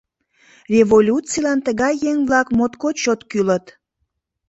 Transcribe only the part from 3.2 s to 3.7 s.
кӱлыт!